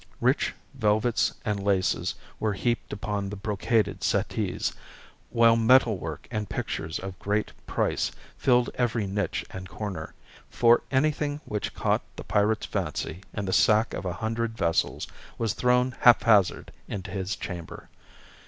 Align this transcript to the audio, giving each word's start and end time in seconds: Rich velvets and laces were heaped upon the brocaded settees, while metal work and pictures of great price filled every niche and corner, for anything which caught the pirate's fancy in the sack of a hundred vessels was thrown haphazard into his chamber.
Rich 0.19 0.55
velvets 0.73 1.33
and 1.45 1.63
laces 1.63 2.15
were 2.39 2.53
heaped 2.53 2.91
upon 2.91 3.29
the 3.29 3.35
brocaded 3.35 4.03
settees, 4.03 4.73
while 5.29 5.55
metal 5.55 5.99
work 5.99 6.27
and 6.31 6.49
pictures 6.49 6.97
of 6.97 7.19
great 7.19 7.51
price 7.67 8.11
filled 8.35 8.71
every 8.73 9.05
niche 9.05 9.45
and 9.51 9.69
corner, 9.69 10.15
for 10.49 10.81
anything 10.89 11.39
which 11.45 11.75
caught 11.75 12.01
the 12.15 12.23
pirate's 12.23 12.65
fancy 12.65 13.21
in 13.35 13.45
the 13.45 13.53
sack 13.53 13.93
of 13.93 14.05
a 14.05 14.13
hundred 14.13 14.57
vessels 14.57 15.05
was 15.37 15.53
thrown 15.53 15.93
haphazard 15.99 16.71
into 16.87 17.11
his 17.11 17.35
chamber. 17.35 17.87